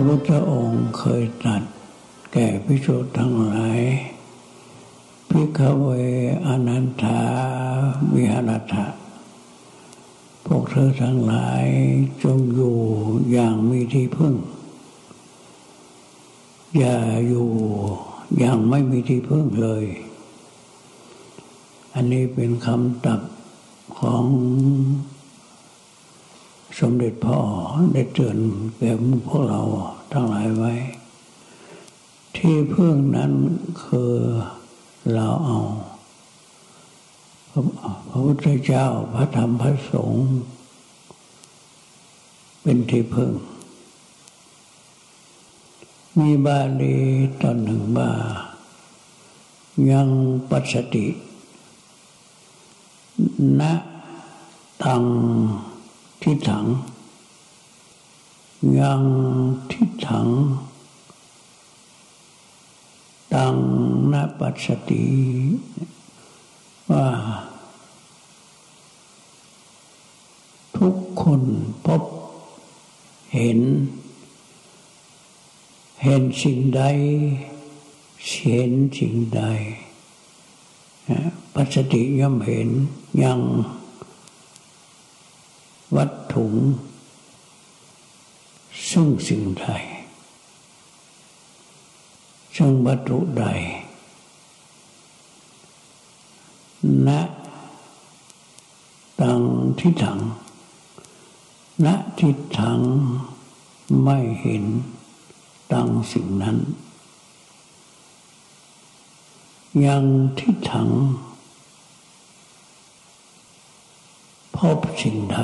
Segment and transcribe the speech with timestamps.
[0.00, 1.62] ระพุทธองค์เคยตรัส
[2.32, 3.80] แก่พิสุทั้งหลาย
[5.28, 5.86] พิกเว
[6.46, 7.20] อนันทา
[8.14, 8.86] วิหารถะ
[10.46, 11.64] พวกเธอทั้งหลาย
[12.22, 12.76] จงอยู่
[13.32, 14.34] อย่างมีที่พึ่ง
[16.78, 16.96] อย่า
[17.28, 17.48] อยู่
[18.38, 19.84] อย่างไม่มีที่พึ่งเลย
[21.94, 23.20] อันนี้เป็นคำตับ
[23.98, 24.24] ของ
[26.78, 27.38] สมเด็จพ่อ
[27.92, 28.38] ได้เตือน
[28.76, 28.92] แก่
[29.28, 29.60] พวกเรา
[30.12, 30.72] ทั้งหลายไว้
[32.36, 33.32] ที่พึ่งนั้น
[33.84, 34.14] คือ
[35.12, 35.58] เราเอา
[38.08, 40.26] พระพุทธเจ้าพระธรรมพระสงฆ์
[42.62, 43.32] เป็นที่พึ่ง
[46.18, 46.96] มีบาลี
[47.40, 48.10] ตอนหนึ่งว่า
[49.90, 50.08] ยัง
[50.50, 51.06] ปัสสติ
[53.60, 53.62] ณ
[54.82, 55.02] ตัง
[56.22, 56.66] ทิถัง
[58.78, 59.02] ยัง
[59.70, 60.28] ทิถัง
[63.34, 63.56] ตัง
[64.12, 65.06] นปัสสติ
[66.90, 67.08] ว่า
[70.76, 71.42] ทุกคน
[71.86, 72.02] พบ
[73.34, 73.60] เห็น
[76.04, 76.82] เห็นสิ่งใด
[78.28, 79.42] เห็นสิ่งใด
[81.54, 82.68] ปัสสติย่อมเห็น
[83.22, 83.40] ยัง
[85.96, 86.54] วัตถุง
[88.90, 89.66] ซึ่งสิ่งใด
[92.56, 93.44] ซึ่งวัตถุใด
[97.06, 97.08] ณ
[99.20, 99.40] ตัง
[99.78, 100.18] ทิถัง
[101.84, 101.86] ณ
[102.18, 102.80] ทิถัง
[104.02, 104.64] ไม่เห็น
[105.72, 106.58] ตังสิ่งนั้น
[109.84, 110.04] ยัง
[110.38, 110.88] ทิถัง
[114.56, 115.38] พบสิ่งใด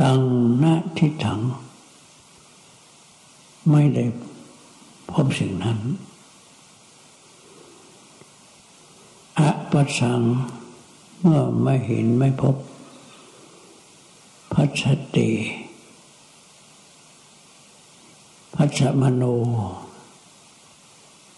[0.00, 0.20] ตัง
[0.62, 0.64] ณ
[0.96, 1.40] ทิถัง
[3.70, 4.04] ไม่ได้
[5.10, 5.78] พบสิ่งนั้น
[9.38, 10.20] อะปัสสัง
[11.20, 12.56] เมื่อไม่เห็นไม่พบ
[14.52, 14.82] พัช
[15.16, 15.30] ติ
[18.54, 19.24] พัชมโน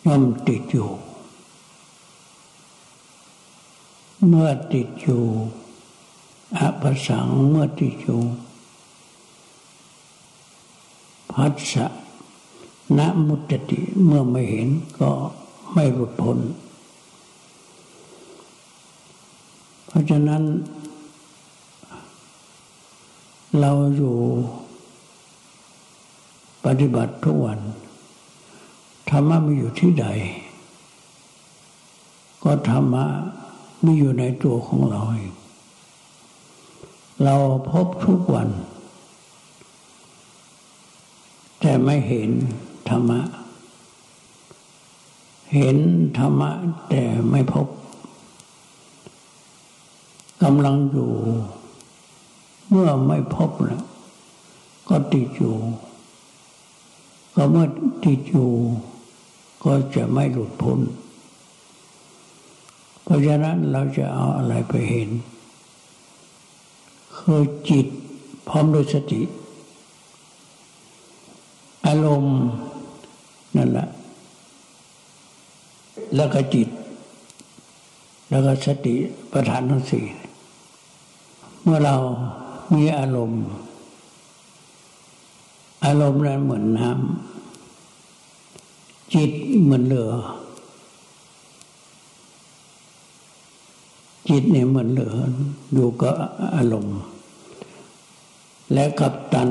[0.04, 0.90] ย่อมติดอยู่
[4.26, 5.22] เมื่อติดอยู่
[6.58, 8.20] อะปัสสังเมื่อติดอยู่
[11.34, 11.86] พัสะ
[12.98, 14.68] นมุตติเมื่อไม่เห็น
[15.00, 15.10] ก็
[15.72, 16.38] ไม่หลุดพ้น
[19.86, 20.42] เพราะฉะนั้น
[23.60, 24.16] เราอยู่
[26.64, 27.60] ปฏิบัติทุกวัน
[29.08, 30.06] ธรรมะมีอยู่ที่ใด
[32.42, 33.04] ก็ธรรมะ
[33.84, 35.34] มีอยู่ในตัวของเราเอง
[37.24, 37.36] เรา
[37.70, 38.48] พบทุกวัน
[41.64, 42.30] แต่ไม่เห็น
[42.88, 43.20] ธรรมะ
[45.54, 45.76] เห็น
[46.18, 46.50] ธรรมะ
[46.88, 47.66] แต่ไม่พบ
[50.42, 51.10] กำลังอยู่
[52.68, 53.84] เมื่อไม่พบนะ
[54.88, 55.56] ก็ติดอยู่
[57.34, 57.66] ก็เมื่อ
[58.04, 58.48] ติดอยู่
[59.64, 60.78] ก็จะไม่หลุดพ้น
[63.02, 65.08] เพราะฉะนั้นเราจะเอาอะไรไปเห็น
[67.16, 67.86] คือจิต
[68.48, 69.22] พร้อมด้วยสติ
[71.86, 72.38] อารมณ์
[73.56, 73.88] นั่นแหละ
[76.16, 76.68] แล้วก็จิต
[78.30, 78.94] แล้วก็สติ
[79.32, 80.04] ประธานทั้งสี่
[81.62, 81.96] เมื่อเรา
[82.74, 83.42] มีอารมณ์
[85.84, 89.30] อารมณ์นั้นเหมือนน้ำจิต
[89.62, 90.12] เหมือนเรือ
[94.28, 95.14] จิตเนี่ยเหมือนเรือ
[95.72, 96.14] อยู่กับ
[96.56, 96.98] อารมณ์
[98.72, 99.50] และกับตัน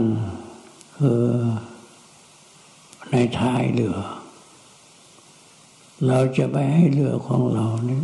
[0.98, 1.22] คือ
[3.12, 3.98] ในท้ายเรือ
[6.08, 8.02] เราจะไปให้เรือของเรานี้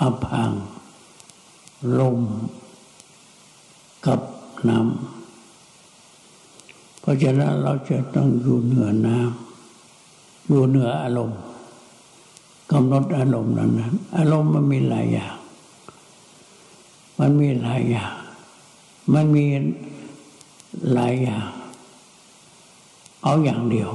[0.00, 0.50] อับพัง
[1.98, 2.18] ลม
[4.06, 4.20] กับ
[4.68, 4.90] น้ำ
[7.00, 11.40] เพราะฉะนั้นเราจะต้องอยู่เหนือน้ำอยู่เหนืออารมณ์
[12.72, 15.34] กำหนดอารมณ์นั้นนั้นอารมณ์มันมีหลายอย่าง
[17.18, 18.12] มันมีหลายอย่าง
[19.12, 19.44] มันมี
[20.92, 21.46] หลายอย่าง
[23.24, 23.90] เอาอย่างเดียว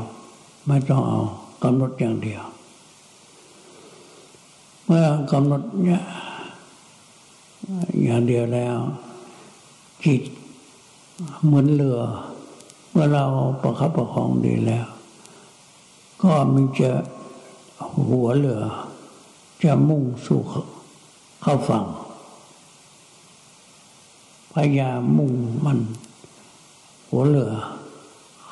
[0.68, 1.20] ไม่ต้องเอา
[1.64, 2.42] กำหนดอย่างเดียว
[4.86, 6.04] เมื่อกำหนดเนี่ย
[8.04, 8.78] อย่างเดียวแล้ว
[10.04, 10.22] จิต
[11.44, 12.00] เหมือนเรือ
[12.92, 13.26] เมื่อเรา
[13.62, 14.88] ประคับประคองดีแล้ว
[16.22, 16.92] ก็มันจะ
[18.10, 18.62] หัวเรือ
[19.64, 20.42] จะมุ่งสู่
[21.42, 21.86] เข้าฝั่ง
[24.54, 25.32] พยายามมุ่ง
[25.66, 25.80] มัน
[27.10, 27.52] หัวเรือ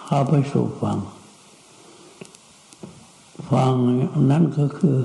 [0.10, 1.00] เข้าไปสู่ฝั่ง
[3.50, 3.74] ฝั่ง
[4.32, 4.98] นั้นก็คือ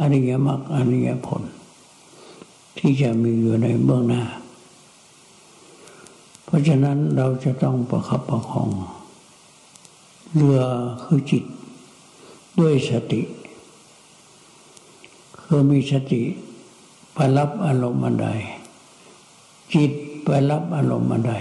[0.00, 1.42] อริยมรรคอริยผล
[2.78, 4.22] ที่จะมีอยู่ในเบื้องหน้า
[6.44, 8.70] เพราะฉะนั้นเราจะต้องประคับประคอง
[10.34, 10.60] เรือ
[11.02, 11.44] คือจิต
[12.58, 13.22] ด้วยสติ
[15.42, 16.22] คือมีสติ
[17.14, 18.28] ไปรับอารมณ์อันใด
[19.74, 19.92] จิต
[20.24, 21.34] ไปรับอารมณ์อันใด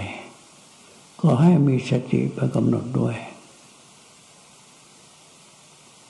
[1.22, 3.16] ก็ให้มีสติไปกำหนดด้วย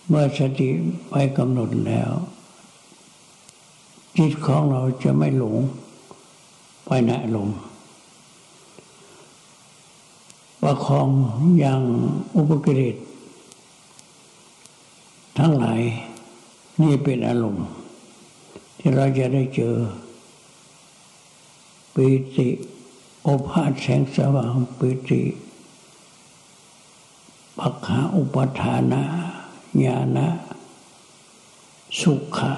[0.07, 0.69] เมื่อสติ
[1.09, 2.11] ไปกำหนดแล้ว
[4.17, 5.57] จิตของเราจะไม่หลง
[6.85, 7.49] ไปในอารม
[10.61, 11.07] ประคอง
[11.59, 11.81] อย่าง
[12.35, 12.95] อุปกิเลส
[15.37, 15.81] ทั้งหลาย
[16.81, 17.67] นี่เป็นอารมณ์
[18.79, 19.75] ที่เราจะได้เจอ
[21.93, 22.47] ปิติ
[23.23, 25.21] โอภาสแสงสว่างปิติ
[27.57, 29.03] ปักขาอุปทานะ
[29.85, 30.27] ญาณะ
[31.99, 32.53] สุขะ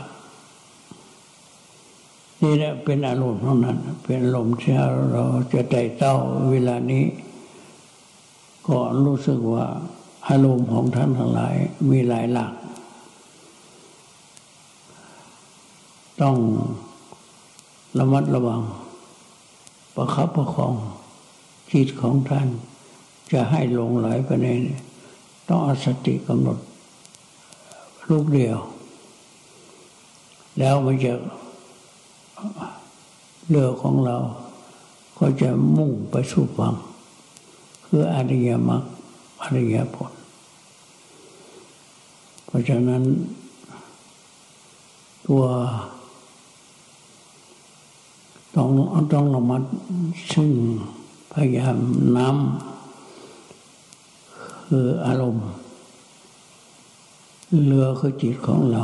[2.42, 4.74] นี่แหละเป็นอารมณ์เท่านั้น เป็นอารมณ์ที่
[5.12, 5.24] เรา
[5.54, 6.15] จะไต่เต้า
[6.51, 7.06] เวลานี้
[8.68, 9.66] ก็รู้สึกว่า
[10.27, 11.56] อารมณ์ของท่านทั้งหลาย
[11.89, 12.54] มีหลายหลัก
[16.21, 16.36] ต้อง
[17.98, 18.62] ระมัดระวัง
[19.95, 20.75] ประคับประคอง
[21.72, 22.48] จิตของท่าน
[23.31, 24.48] จะให้ลงไหลไปใน
[25.48, 26.57] ต้องอาสติกำหนด
[28.10, 28.57] ลูกเดียว
[30.60, 31.13] แล้วมันจะ
[33.50, 34.18] เรือของเรา
[35.19, 36.75] ก็จะมุ่งไปสู่ฝั่ง
[37.86, 38.84] คืออริยมรรค
[39.42, 40.12] อริยผล
[42.45, 43.04] เพราะฉะนั้น
[45.28, 45.44] ตัว
[48.56, 48.68] ต้อง
[49.14, 49.64] ต้องระมัด
[50.32, 50.50] ซึ่ง
[51.34, 51.78] พยายาม
[52.18, 52.38] น้ำ
[54.68, 55.48] คืออารมณ์
[57.66, 58.84] เรือคือจิตของเรา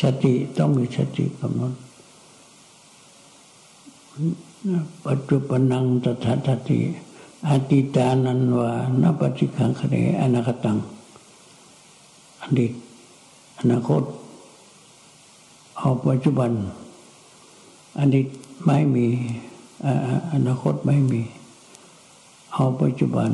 [0.00, 1.72] สติต้องมีสติกำหนด
[5.06, 6.80] ปัจจุบันังตถาตติ
[7.48, 8.70] อติตานันวา
[9.02, 10.76] นปฏิขังคเนอนาคตัง
[12.42, 12.72] อดีต
[13.58, 14.02] อนาคต
[15.78, 16.50] เอาปัจจุบัน
[17.98, 18.26] อดีต
[18.64, 19.06] ไม่มี
[20.32, 21.22] อนาคตไม่มี
[22.52, 23.30] เอาปัจจุบัน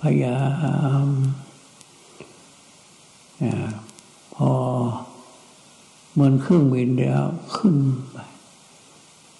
[0.00, 0.38] พยายา
[1.04, 1.06] ม
[4.34, 4.50] พอ
[6.12, 7.24] เหมือนเครื่องบินเดียว
[7.56, 7.76] ขึ้น
[8.10, 8.16] ไป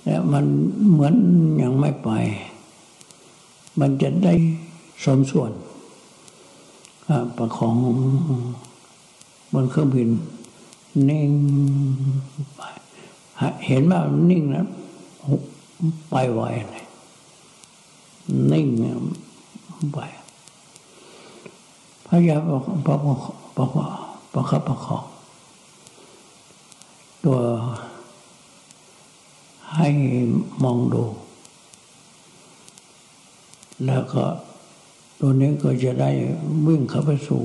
[0.03, 0.45] แต่มัน
[0.91, 1.15] เหมือน
[1.63, 2.11] ยังไม่ไป
[3.81, 4.35] มันจะได้
[5.05, 5.53] สมส่วน
[7.37, 7.77] ประของ
[9.53, 10.09] บนเครื่องบิน
[11.09, 11.31] นิ่ง
[12.57, 12.61] ไป
[13.67, 14.01] เห็นว่า
[14.31, 14.67] นิ่งนะ
[16.11, 16.85] ไปไวเลย
[18.53, 18.67] นิ่ง
[19.95, 19.99] ไป
[22.07, 22.43] พยายาม
[22.87, 23.67] ประประ
[24.35, 25.05] ประคับประคอง
[27.25, 27.39] ตัว
[29.75, 29.89] ให้
[30.63, 31.05] มองดู
[33.87, 34.25] แล้วก็
[35.21, 36.11] ตัวนี้ก็จะได้
[36.67, 37.43] วิ่งเข้าไปสู่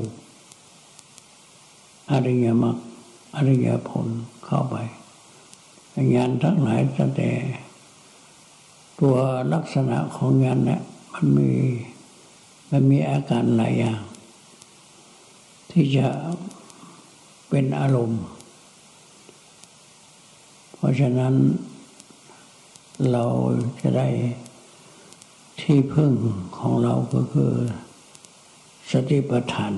[2.12, 2.78] อริยมรรค
[3.36, 4.08] อริยผล
[4.46, 4.76] เข้าไป
[6.16, 6.82] งานทั้งหลาย
[7.16, 7.32] แต่
[9.00, 9.16] ตัว
[9.54, 10.82] ลักษณะของงานเนี่ย
[11.14, 11.50] มันมี
[12.72, 14.02] มันมีอาการหลายอย่าง
[15.72, 16.08] ที่จะ
[17.50, 18.24] เป็นอารมณ์
[20.76, 21.34] เพราะฉะนั้น
[23.12, 23.26] เรา
[23.82, 24.08] จะได้
[25.62, 26.14] ที่พึ่ง
[26.58, 27.54] ของเราก็คือ
[28.92, 29.74] สติปัฏฐาน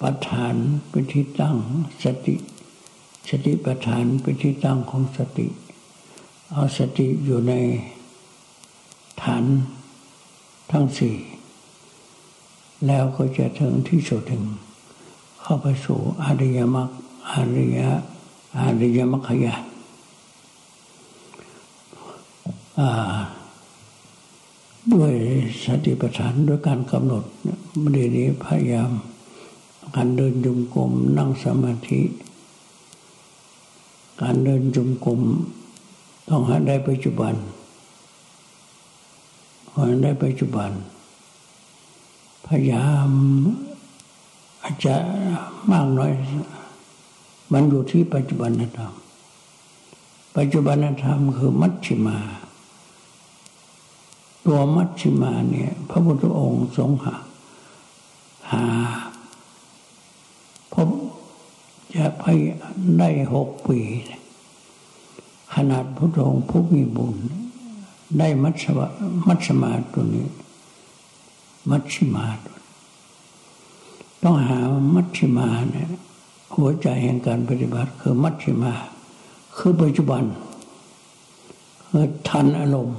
[0.00, 0.54] ปัฏฐาน
[0.90, 1.56] เป็นที่ตั้ง
[2.04, 2.36] สติ
[3.28, 5.46] สติปัฏฐานเป็นที่ตั้งของสติ
[6.52, 7.52] เอาสติอยู่ใน
[9.22, 9.44] ฐาน
[10.70, 11.16] ทั้งสี่
[12.86, 14.44] แล้วก็จะถึงที่สุดถึง
[15.42, 16.88] เข้าไปสู่อริยมรรค
[17.32, 17.78] อริย
[18.60, 19.62] อริยมรรคญาณ
[24.92, 25.12] ด้วย
[25.64, 27.24] สติปัฏฐานด้วยการกำหนด
[27.92, 28.90] เดี๋ยวนี้พยายาม
[29.96, 32.02] การเดินจุมกลมนั่งสมาธิ
[34.22, 35.20] การเดินจุมกลม
[36.28, 37.34] ต้องหาได้ปัจจุบัน
[39.74, 40.70] หาได้ปัจจุบัน
[42.46, 43.10] พยายาม
[44.62, 44.94] อาจจะ
[45.70, 46.12] มากน้อย
[47.52, 48.92] มันอยู่ที่ปัจจุบันธรรม
[50.36, 52.18] ปัจจุบันธรรมคือมัชฌิมา
[54.46, 57.14] ตัวมัชฌิมาเนี่ย พระพุทธองค์ทรงหา
[58.50, 58.64] หา
[60.74, 60.88] ผม
[61.94, 62.24] จะไป
[62.98, 63.78] ได้หกปี
[65.54, 67.16] ขนาดพระองค์ผู้มีบุญ
[68.18, 68.78] ได้มัชว
[69.26, 70.28] มัชมาตัวนี้
[71.70, 72.56] มัชิมาตัว
[74.22, 74.58] ต้องหา
[74.94, 75.88] มัชิมาเนี่ย
[76.54, 78.72] หัวใจแห่งการปฏิบัติคือมัชิมา
[79.56, 80.22] คือปัจจุบัน
[81.86, 82.98] คือทันอารมณ์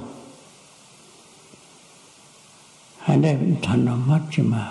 [3.02, 4.62] ให้ได้เป็นทันมัชิมา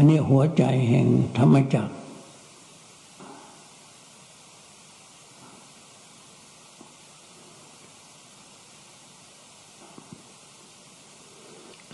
[0.00, 1.06] อันนี้หัวใจแห่ง
[1.38, 1.92] ธรรมจักร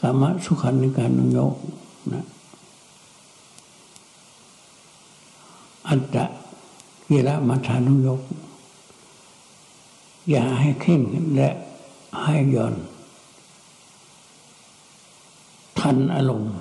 [0.01, 1.55] กามสุขันในการนุโยก
[2.13, 2.25] นะ
[5.89, 6.25] อัตตะ
[7.09, 8.21] กิระมัทานุโยก
[10.31, 11.01] อย่าให้เข่ง
[11.37, 11.51] และ
[12.23, 12.75] ให้ย่อน
[15.79, 16.55] ทันอารมณ์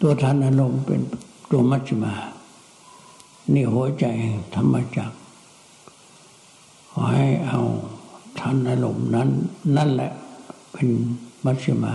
[0.00, 1.00] ตัวทันอารมณ์เป็น
[1.50, 2.14] ตัวมัชฌิมา
[3.52, 4.04] นี่หัวใจ
[4.54, 5.12] ธรรมจัก
[6.90, 7.60] ขอให้เอา
[8.40, 9.28] ทันอารมณ์นั้น
[9.76, 10.12] นั่นแหละ
[10.72, 10.88] เป็น
[11.44, 11.94] มัชฌิมา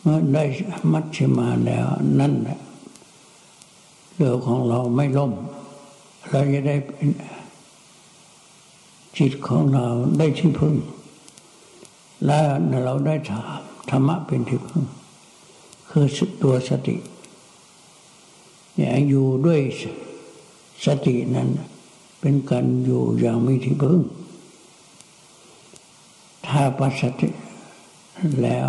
[0.00, 0.44] เมื่อได้
[0.92, 1.86] มัชฌิมาแล้ว
[2.20, 2.58] นั่นแหละ
[4.14, 5.32] เรือของเราไม่ล่ม
[6.30, 6.76] เราจะได้
[9.16, 9.86] จิตของเรา
[10.18, 10.76] ได้ที่พึ่ง
[12.24, 12.38] และ
[12.84, 14.84] เราได้ถามธรรมะเป็นที่พึ่ง
[15.96, 16.08] คือ
[16.42, 16.96] ตัวสติ
[18.74, 19.60] เนี่ยอยู่ด้วย
[20.84, 21.48] สตินั้น
[22.20, 24.00] เป็นการอยู่อย่างมีที่พึ่ง
[26.46, 27.30] ถ้าปัสสติ
[28.42, 28.68] แล้ว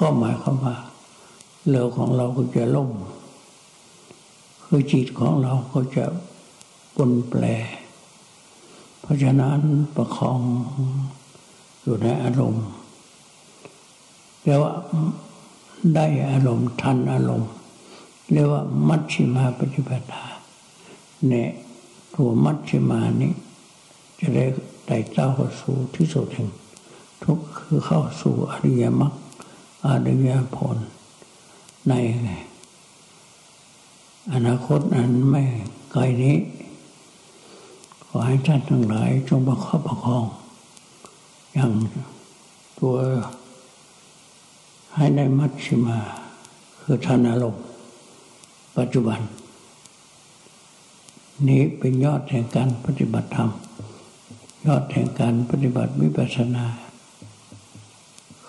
[0.00, 0.76] ก็หมายความว่า
[1.68, 2.90] เรือของเราก็จะล่ม
[4.64, 6.04] คือจิตของเราก็จะ
[6.96, 7.44] ปนแปร
[9.00, 9.60] เพราะฉะนั้น
[9.96, 10.40] ประคอง
[11.82, 12.68] อยู่ในอารมณ์
[14.42, 14.72] เรียกว่า
[15.94, 17.52] ได้อารมณ์ทันอารมณ์
[18.32, 20.24] เรียกว่ามัชฌิมาปฏิปทา
[21.28, 21.48] เนี่ย
[22.14, 23.32] ตัวมัชฌิมานี้
[24.18, 24.44] จะได้
[24.86, 26.48] ไต่เต้าเข้าสู่ที่สุดแห่ง
[27.22, 29.12] ทุกคือเข้าสู่อริยมรรค
[29.86, 30.76] อริยผล
[31.88, 31.94] ใน
[34.32, 35.42] อนาคตนั้นไม่
[35.92, 36.36] ไกลนี้
[38.06, 40.24] ขอให้ท่านทั้งหลายจงประคับประคอง
[41.54, 41.72] อย่าง
[42.78, 42.94] ตัว
[44.96, 45.98] ให้ได้มัชฌิมา
[46.82, 47.64] คือทานอารมณ์
[48.78, 49.20] ปัจจุบัน
[51.48, 53.50] นี้เป็นยอดแห่งการปฏิบัติธรรม
[54.66, 56.66] ยอดแห่งการปฏิบัติวิปัสสนา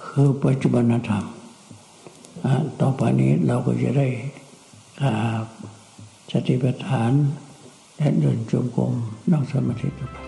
[0.05, 1.23] คือปัจจุบันธรรม
[2.81, 4.07] ต่อไปนี้เราก็จะได้
[6.31, 7.11] สติปัฏฐาน
[7.97, 8.93] และเดินจงกรม
[9.31, 10.26] นั่งสมาธิต่อไป